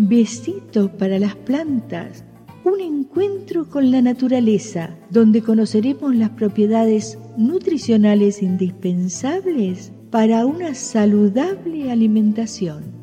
[0.00, 2.24] Besito para las plantas,
[2.62, 12.97] un encuentro con la naturaleza, donde conoceremos las propiedades nutricionales indispensables para una saludable alimentación.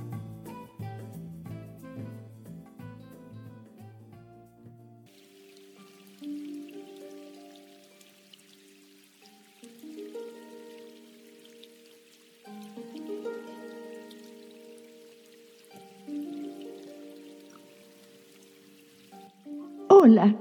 [20.08, 20.38] Hola,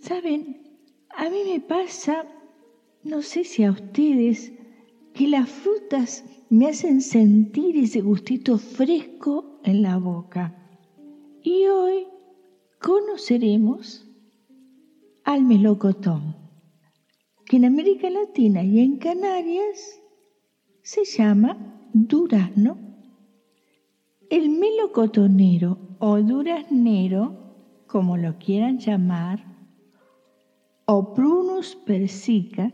[0.00, 0.62] ¿saben?
[1.10, 2.26] A mí me pasa,
[3.04, 4.52] no sé si a ustedes,
[5.14, 10.56] que las frutas me hacen sentir ese gustito fresco en la boca.
[11.40, 12.08] Y hoy
[12.80, 14.08] conoceremos
[15.22, 16.34] al melocotón,
[17.46, 20.00] que en América Latina y en Canarias
[20.82, 21.56] se llama
[21.92, 22.76] durazno.
[24.30, 27.49] El melocotonero o duraznero
[27.90, 29.44] como lo quieran llamar,
[30.84, 32.72] o Prunus persica,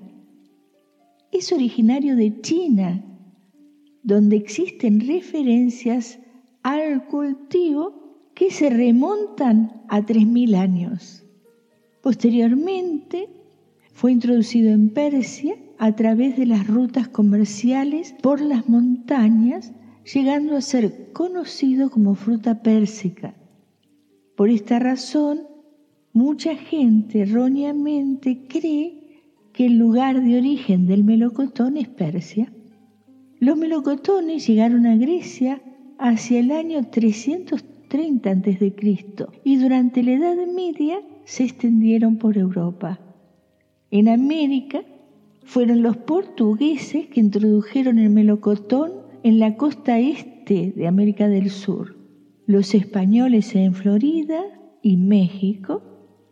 [1.33, 3.03] es originario de China,
[4.03, 6.19] donde existen referencias
[6.63, 11.25] al cultivo que se remontan a 3.000 años.
[12.03, 13.31] Posteriormente,
[13.93, 19.73] fue introducido en Persia a través de las rutas comerciales por las montañas,
[20.13, 23.35] llegando a ser conocido como fruta pérsica.
[24.37, 25.47] Por esta razón,
[26.13, 29.23] mucha gente erróneamente cree
[29.55, 32.53] que el lugar de origen del melocotón es Persia.
[33.41, 35.63] Los melocotones llegaron a Grecia
[35.99, 38.75] hacia el año 330 a.C.
[39.43, 43.01] y durante la Edad Media se extendieron por Europa.
[43.91, 44.83] En América
[45.45, 48.93] fueron los portugueses que introdujeron el melocotón
[49.23, 51.96] en la costa este de América del Sur
[52.47, 54.41] los españoles en Florida
[54.81, 55.83] y México,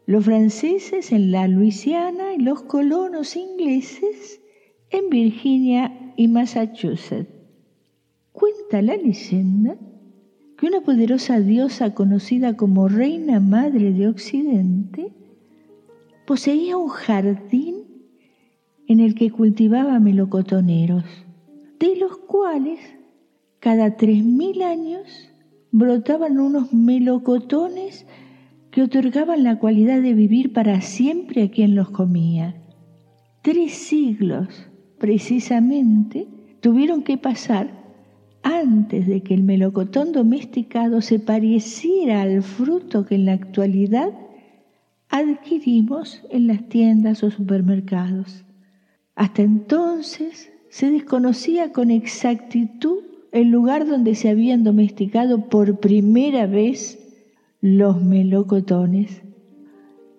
[0.06, 4.40] los franceses en la Luisiana y los colonos ingleses
[4.90, 7.28] en Virginia y Massachusetts.
[8.32, 9.76] Cuenta la leyenda
[10.56, 15.12] que una poderosa diosa conocida como Reina Madre de Occidente
[16.26, 17.84] poseía un jardín
[18.86, 21.04] en el que cultivaba melocotoneros,
[21.80, 22.78] de los cuales
[23.58, 25.33] cada tres mil años
[25.76, 28.06] brotaban unos melocotones
[28.70, 32.54] que otorgaban la cualidad de vivir para siempre a quien los comía.
[33.42, 34.68] Tres siglos,
[35.00, 36.28] precisamente,
[36.60, 37.72] tuvieron que pasar
[38.44, 44.10] antes de que el melocotón domesticado se pareciera al fruto que en la actualidad
[45.08, 48.44] adquirimos en las tiendas o supermercados.
[49.16, 53.02] Hasta entonces se desconocía con exactitud
[53.34, 57.00] el lugar donde se habían domesticado por primera vez
[57.60, 59.22] los melocotones.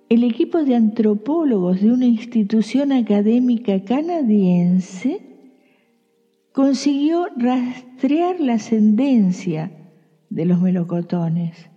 [0.10, 5.22] El equipo de antropólogos de una institución académica canadiense
[6.52, 9.72] consiguió rastrear la ascendencia
[10.30, 11.70] de los melocotones,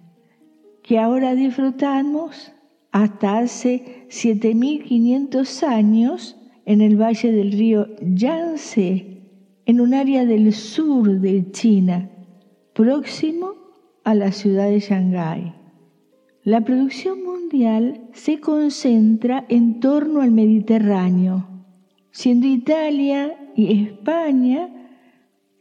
[0.83, 2.51] que ahora disfrutamos
[2.91, 9.18] hasta hace 7.500 años en el valle del río Yangtze
[9.69, 12.11] en un área del sur de China,
[12.73, 13.53] próximo
[14.03, 15.53] a la ciudad de Shanghái.
[16.43, 21.47] La producción mundial se concentra en torno al Mediterráneo,
[22.13, 24.71] siendo Italia y España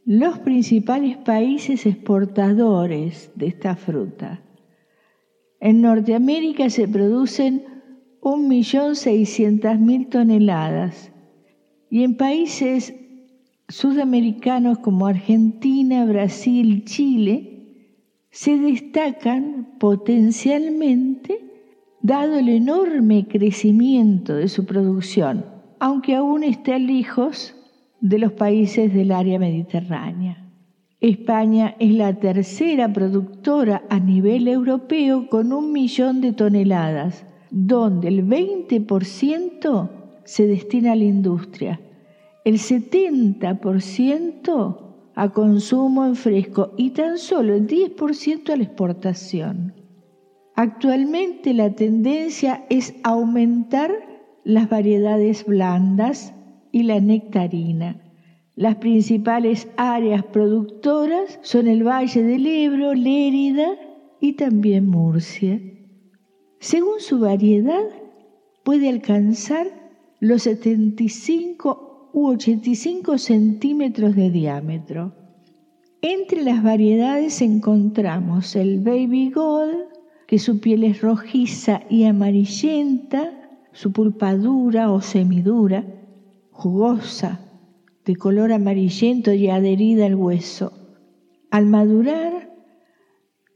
[0.06, 4.42] los principales países exportadores de esta fruta.
[5.60, 7.62] En Norteamérica se producen
[8.22, 11.12] 1.600.000 toneladas
[11.90, 12.94] y en países
[13.68, 17.58] sudamericanos como Argentina, Brasil, Chile,
[18.30, 21.38] se destacan potencialmente
[22.00, 25.44] dado el enorme crecimiento de su producción,
[25.80, 27.54] aunque aún esté lejos
[28.00, 30.44] de los países del área mediterránea.
[31.00, 38.26] España es la tercera productora a nivel europeo con un millón de toneladas, donde el
[38.26, 39.90] 20%
[40.24, 41.80] se destina a la industria
[42.44, 49.74] el 70% a consumo en fresco y tan solo el 10% a la exportación.
[50.54, 53.92] Actualmente la tendencia es aumentar
[54.44, 56.32] las variedades blandas
[56.72, 58.00] y la nectarina.
[58.54, 63.76] Las principales áreas productoras son el Valle del Ebro, Lérida
[64.20, 65.60] y también Murcia.
[66.60, 67.84] Según su variedad,
[68.64, 69.68] puede alcanzar
[70.18, 75.14] los 75 u 85 centímetros de diámetro.
[76.00, 79.88] Entre las variedades encontramos el Baby Gold,
[80.26, 83.32] que su piel es rojiza y amarillenta,
[83.72, 85.84] su pulpa dura o semidura,
[86.50, 87.40] jugosa,
[88.04, 90.72] de color amarillento y adherida al hueso.
[91.50, 92.52] Al madurar,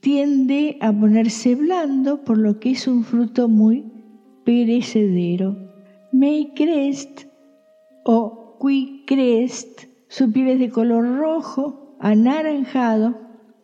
[0.01, 3.85] tiende a ponerse blando, por lo que es un fruto muy
[4.45, 5.57] perecedero.
[6.55, 7.23] Crest
[8.05, 8.42] o
[9.07, 13.17] Crest, su piel es de color rojo, anaranjado,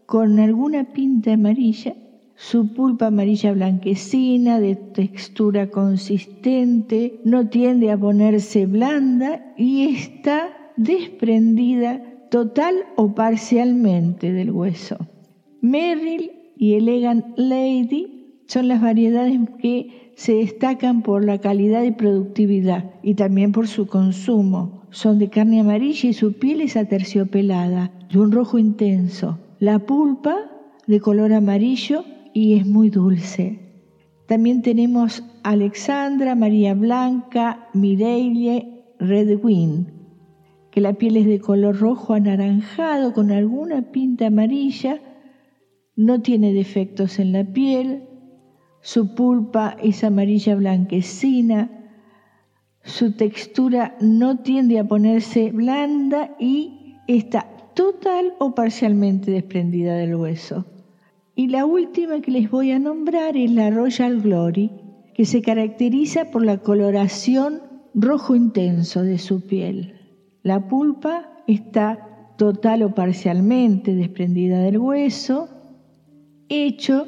[0.06, 1.94] con alguna pinta amarilla,
[2.34, 12.02] su pulpa amarilla blanquecina, de textura consistente, no tiende a ponerse blanda y está desprendida
[12.30, 14.96] total o parcialmente del hueso.
[15.60, 22.90] Merrill y Elegant Lady son las variedades que se destacan por la calidad y productividad
[23.04, 24.82] y también por su consumo.
[24.90, 29.38] Son de carne amarilla y su piel es aterciopelada, de un rojo intenso.
[29.60, 30.34] La pulpa
[30.88, 32.04] de color amarillo
[32.34, 33.60] y es muy dulce.
[34.26, 39.86] También tenemos Alexandra, María Blanca, Mireille, Redwin,
[40.72, 45.00] que la piel es de color rojo anaranjado con alguna pinta amarilla,
[45.94, 48.07] no tiene defectos en la piel,
[48.80, 51.70] su pulpa es amarilla blanquecina,
[52.82, 60.64] su textura no tiende a ponerse blanda y está total o parcialmente desprendida del hueso.
[61.34, 64.70] Y la última que les voy a nombrar es la Royal Glory,
[65.14, 67.62] que se caracteriza por la coloración
[67.94, 69.94] rojo intenso de su piel.
[70.42, 75.48] La pulpa está total o parcialmente desprendida del hueso,
[76.48, 77.06] hecho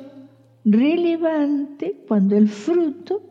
[0.64, 3.22] relevante cuando el fruto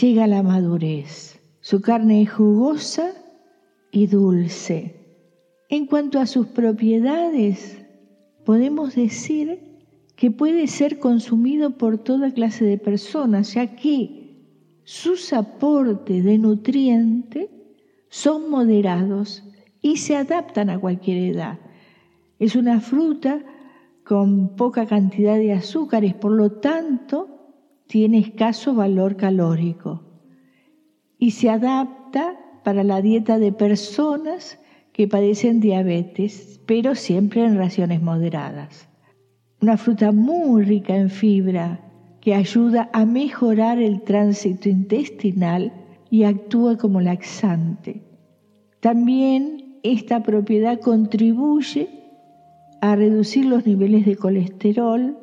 [0.00, 1.40] llega a la madurez.
[1.60, 3.12] Su carne es jugosa
[3.90, 4.96] y dulce.
[5.68, 7.82] En cuanto a sus propiedades,
[8.44, 9.60] podemos decir
[10.16, 14.22] que puede ser consumido por toda clase de personas, ya que
[14.84, 17.48] sus aportes de nutrientes
[18.08, 19.42] son moderados
[19.80, 21.58] y se adaptan a cualquier edad.
[22.38, 23.42] Es una fruta
[24.04, 27.28] con poca cantidad de azúcares, por lo tanto
[27.86, 30.02] tiene escaso valor calórico
[31.18, 34.58] y se adapta para la dieta de personas
[34.92, 38.88] que padecen diabetes, pero siempre en raciones moderadas.
[39.60, 41.80] Una fruta muy rica en fibra
[42.20, 45.72] que ayuda a mejorar el tránsito intestinal
[46.10, 48.02] y actúa como laxante.
[48.80, 52.01] También esta propiedad contribuye
[52.82, 55.16] a reducir los niveles de colesterol,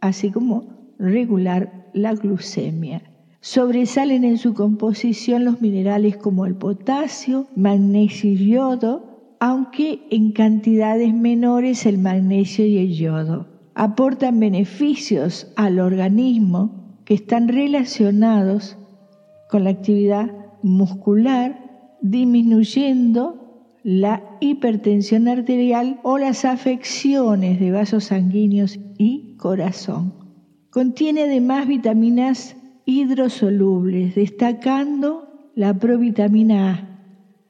[0.00, 3.02] así como regular la glucemia.
[3.40, 11.12] Sobresalen en su composición los minerales como el potasio, magnesio y yodo, aunque en cantidades
[11.12, 13.48] menores el magnesio y el yodo.
[13.74, 18.76] Aportan beneficios al organismo que están relacionados
[19.50, 20.30] con la actividad
[20.62, 23.41] muscular, disminuyendo
[23.84, 30.14] la hipertensión arterial o las afecciones de vasos sanguíneos y corazón.
[30.70, 36.88] Contiene además vitaminas hidrosolubles, destacando la provitamina A,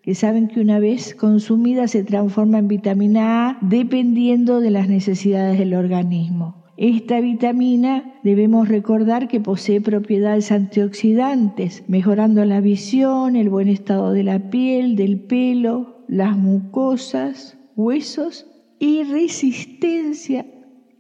[0.03, 5.59] que saben que una vez consumida se transforma en vitamina A dependiendo de las necesidades
[5.59, 6.63] del organismo.
[6.77, 14.25] Esta vitamina debemos recordar que posee propiedades antioxidantes, mejorando la visión, el buen estado de
[14.25, 18.47] la piel, del pelo, las mucosas, huesos
[18.79, 20.45] y resistencia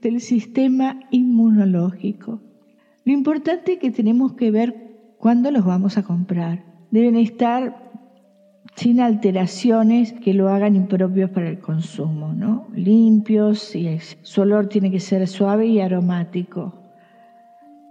[0.00, 2.40] del sistema inmunológico.
[3.04, 6.64] Lo importante es que tenemos que ver cuándo los vamos a comprar.
[6.90, 7.92] Deben estar
[8.74, 12.68] sin alteraciones que lo hagan impropios para el consumo, ¿no?
[12.74, 16.72] Limpios y su olor tiene que ser suave y aromático.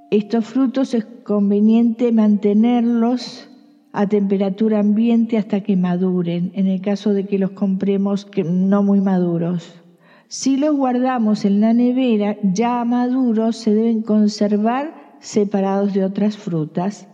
[0.10, 3.51] Estos frutos es conveniente mantenerlos
[3.94, 9.02] a temperatura ambiente hasta que maduren, en el caso de que los compremos no muy
[9.02, 9.82] maduros.
[10.28, 17.08] Si los guardamos en la nevera ya maduros, se deben conservar separados de otras frutas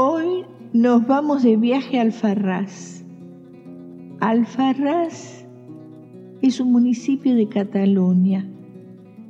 [0.00, 3.04] Hoy nos vamos de viaje a Alfarrás.
[4.20, 5.44] Alfarrás
[6.40, 8.48] es un municipio de Cataluña.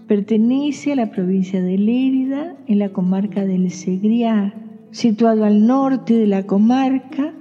[0.09, 4.55] Pertenece a la provincia de Lérida, en la comarca del Segriá,
[4.91, 7.35] situado al norte de la comarca,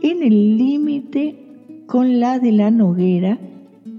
[0.00, 1.36] en el límite
[1.84, 3.38] con la de la Noguera,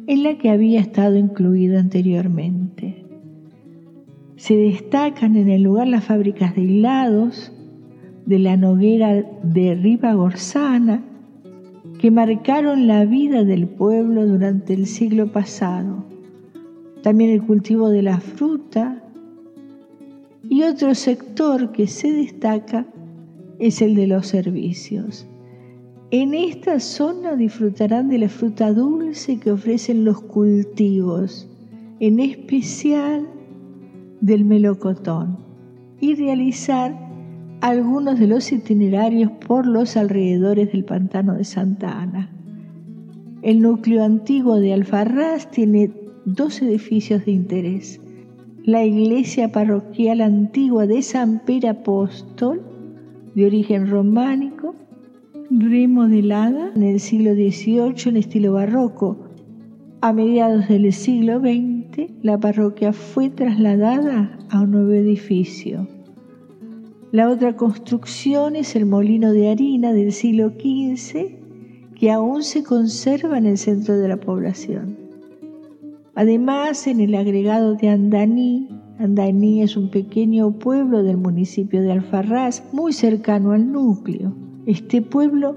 [0.08, 3.06] en la que había estado incluido anteriormente.
[4.38, 7.51] Se destacan en el lugar las fábricas de hilados,
[8.25, 11.04] de la Noguera de Ribagorzana,
[12.00, 16.06] que marcaron la vida del pueblo durante el siglo pasado.
[17.03, 19.01] También el cultivo de la fruta
[20.50, 22.86] y otro sector que se destaca
[23.60, 25.27] es el de los servicios.
[26.12, 31.48] En esta zona disfrutarán de la fruta dulce que ofrecen los cultivos,
[32.00, 33.27] en especial
[34.20, 35.38] del melocotón,
[36.01, 36.98] y realizar
[37.62, 42.32] algunos de los itinerarios por los alrededores del pantano de Santa Ana.
[43.41, 45.91] El núcleo antiguo de Alfarrás tiene
[46.36, 48.00] dos edificios de interés.
[48.64, 52.62] La iglesia parroquial antigua de San Pedro Apóstol,
[53.34, 54.76] de origen románico,
[55.50, 59.18] remodelada en el siglo XVIII en estilo barroco.
[60.02, 65.88] A mediados del siglo XX, la parroquia fue trasladada a un nuevo edificio.
[67.12, 71.40] La otra construcción es el molino de harina del siglo XV,
[71.96, 75.09] que aún se conserva en el centro de la población.
[76.16, 82.63] Además, en el agregado de Andaní, Andaní es un pequeño pueblo del municipio de Alfarrás,
[82.74, 84.36] muy cercano al núcleo.
[84.66, 85.56] Este pueblo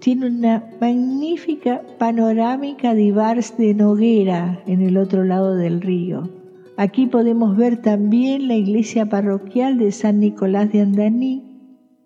[0.00, 6.28] tiene una magnífica panorámica de Ibars de Noguera en el otro lado del río.
[6.76, 11.44] Aquí podemos ver también la iglesia parroquial de San Nicolás de Andaní.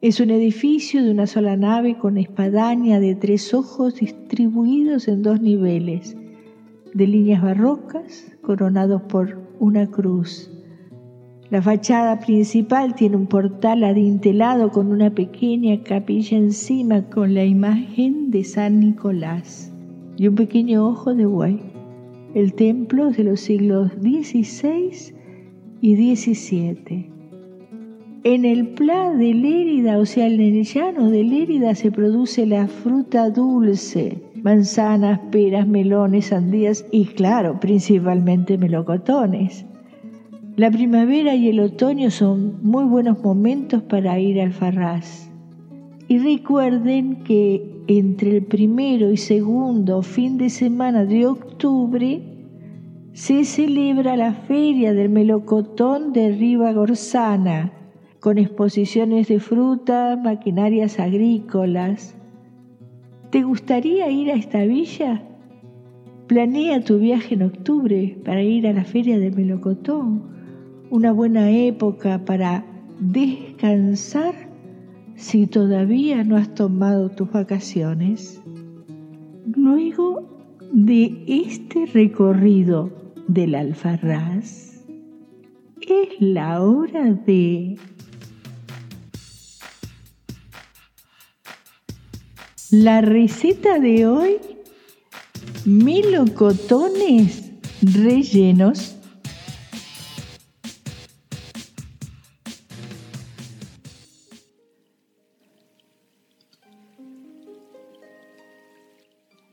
[0.00, 5.40] Es un edificio de una sola nave con espadaña de tres ojos distribuidos en dos
[5.40, 6.16] niveles,
[6.94, 10.50] de líneas barrocas coronados por una cruz.
[11.50, 18.30] La fachada principal tiene un portal adintelado con una pequeña capilla encima con la imagen
[18.30, 19.72] de San Nicolás
[20.16, 21.60] y un pequeño ojo de buey.
[22.34, 25.14] El templo es de los siglos XVI
[25.80, 27.10] y XVII.
[28.24, 32.66] En el Pla de Lérida, o sea, en el llano de Lérida, se produce la
[32.68, 39.64] fruta dulce, manzanas, peras, melones, sandías y, claro, principalmente melocotones.
[40.54, 45.30] La primavera y el otoño son muy buenos momentos para ir al Farraz.
[46.08, 52.22] Y recuerden que entre el primero y segundo fin de semana de octubre
[53.14, 57.72] se celebra la Feria del Melocotón de Riva Gorzana,
[58.20, 62.14] con exposiciones de fruta, maquinarias agrícolas.
[63.34, 65.20] ¿Te gustaría ir a esta villa?
[66.28, 70.22] Planea tu viaje en octubre para ir a la Feria del Melocotón
[70.90, 72.64] una buena época para
[73.00, 74.34] descansar
[75.16, 78.40] si todavía no has tomado tus vacaciones.
[79.56, 80.22] Luego
[80.72, 82.92] de este recorrido
[83.26, 84.86] del alfarraz,
[85.80, 87.78] es la hora de
[92.82, 94.38] la receta de hoy,
[95.64, 98.96] melocotones rellenos.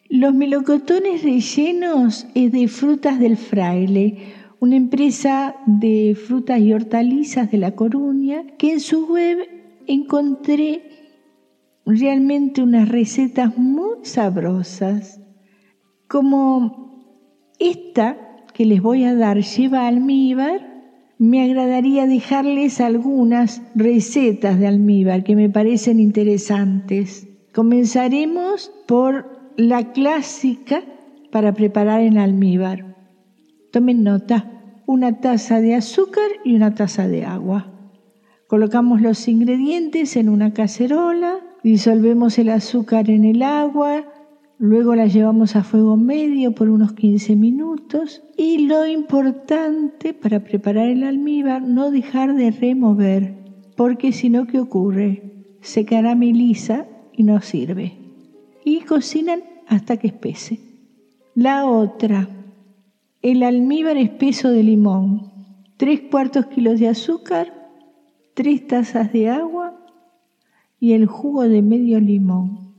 [0.09, 7.59] Los melocotones rellenos es de Frutas del Fraile, una empresa de frutas y hortalizas de
[7.59, 9.47] La Coruña, que en su web
[9.85, 10.90] encontré
[12.00, 15.21] realmente unas recetas muy sabrosas.
[16.07, 16.91] Como
[17.60, 18.17] esta
[18.53, 20.71] que les voy a dar lleva almíbar,
[21.17, 27.27] me agradaría dejarles algunas recetas de almíbar que me parecen interesantes.
[27.53, 30.83] Comenzaremos por la clásica
[31.31, 32.95] para preparar en almíbar.
[33.71, 37.71] Tomen nota, una taza de azúcar y una taza de agua.
[38.48, 44.06] Colocamos los ingredientes en una cacerola, disolvemos el azúcar en el agua,
[44.58, 50.88] luego la llevamos a fuego medio por unos 15 minutos y lo importante para preparar
[50.88, 53.36] el almíbar, no dejar de remover,
[53.75, 55.46] porque si no, ¿qué ocurre?
[55.62, 58.01] Se carameliza y no sirve
[58.63, 60.60] y cocinan hasta que espese.
[61.34, 62.30] La otra,
[63.22, 65.32] el almíbar espeso de limón,
[65.77, 67.53] tres cuartos kilos de azúcar,
[68.34, 69.80] tres tazas de agua
[70.81, 72.73] y el jugo de medio limón.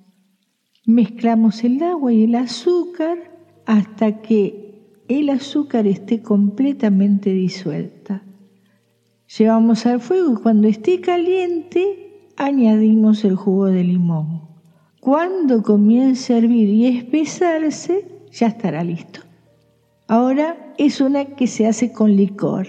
[0.85, 3.17] Mezclamos el agua y el azúcar
[3.65, 8.25] hasta que el azúcar esté completamente disuelta.
[9.39, 14.49] Llevamos al fuego y cuando esté caliente añadimos el jugo de limón.
[15.01, 19.21] Cuando comience a hervir y espesarse, ya estará listo.
[20.09, 22.67] Ahora es una que se hace con licor.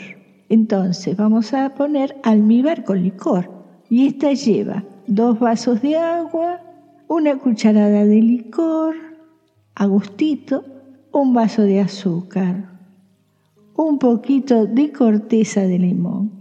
[0.47, 3.49] Entonces vamos a poner almíbar con licor.
[3.89, 6.61] Y esta lleva dos vasos de agua,
[7.07, 8.95] una cucharada de licor,
[9.75, 10.63] a gustito,
[11.11, 12.69] un vaso de azúcar,
[13.75, 16.31] un poquito de corteza de limón.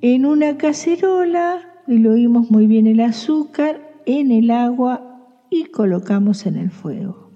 [0.00, 5.10] En una cacerola diluimos muy bien el azúcar en el agua
[5.50, 7.30] y colocamos en el fuego.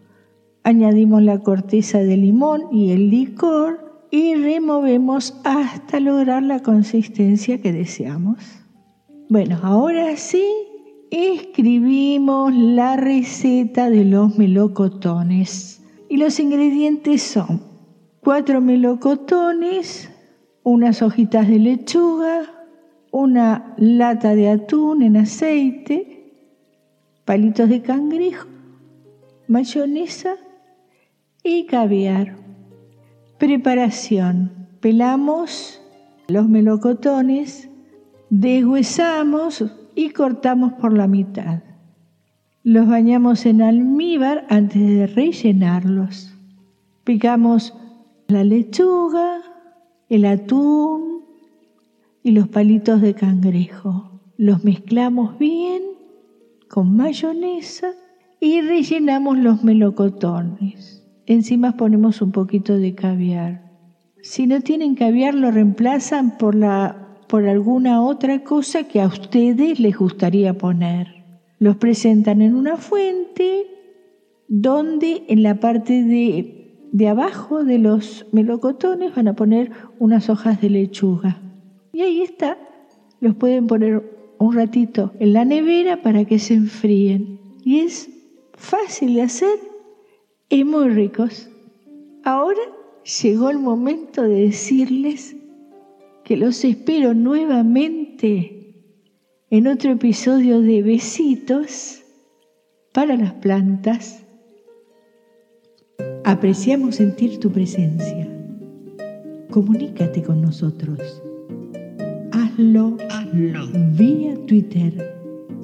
[0.62, 7.72] Añadimos la corteza de limón y el licor y removemos hasta lograr la consistencia que
[7.72, 8.63] deseamos.
[9.30, 10.44] Bueno, ahora sí
[11.10, 15.82] escribimos la receta de los melocotones.
[16.10, 17.62] Y los ingredientes son
[18.20, 20.10] cuatro melocotones,
[20.62, 22.42] unas hojitas de lechuga,
[23.12, 26.34] una lata de atún en aceite,
[27.24, 28.46] palitos de cangrejo,
[29.48, 30.36] mayonesa
[31.42, 32.36] y caviar.
[33.38, 34.68] Preparación.
[34.80, 35.80] Pelamos
[36.28, 37.70] los melocotones,
[38.40, 39.64] deshuesamos
[39.94, 41.62] y cortamos por la mitad.
[42.64, 46.34] Los bañamos en almíbar antes de rellenarlos.
[47.04, 47.74] Picamos
[48.26, 49.40] la lechuga,
[50.08, 51.20] el atún
[52.24, 54.20] y los palitos de cangrejo.
[54.36, 55.82] Los mezclamos bien
[56.68, 57.92] con mayonesa
[58.40, 61.06] y rellenamos los melocotones.
[61.26, 63.70] Encima ponemos un poquito de caviar.
[64.22, 67.03] Si no tienen caviar, lo reemplazan por la
[67.34, 71.24] por alguna otra cosa que a ustedes les gustaría poner.
[71.58, 73.66] Los presentan en una fuente
[74.46, 80.60] donde en la parte de, de abajo de los melocotones van a poner unas hojas
[80.60, 81.42] de lechuga.
[81.92, 82.56] Y ahí está,
[83.18, 87.40] los pueden poner un ratito en la nevera para que se enfríen.
[87.64, 88.10] Y es
[88.52, 89.58] fácil de hacer
[90.48, 91.50] y muy ricos.
[92.22, 92.62] Ahora
[93.02, 95.34] llegó el momento de decirles
[96.24, 98.74] que los espero nuevamente
[99.50, 102.02] en otro episodio de Besitos
[102.92, 104.24] para las plantas.
[106.24, 108.26] Apreciamos sentir tu presencia.
[109.50, 111.22] Comunícate con nosotros.
[112.32, 113.66] Hazlo, Hazlo.
[113.92, 115.14] vía Twitter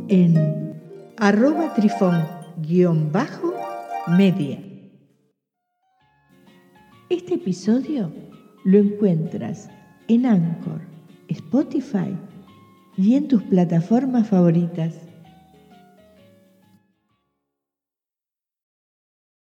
[0.09, 0.75] en
[1.16, 4.59] arroba trifón-media.
[7.09, 8.12] Este episodio
[8.64, 9.70] lo encuentras
[10.11, 10.81] en Anchor,
[11.29, 12.16] Spotify
[12.96, 15.10] y en tus plataformas favoritas.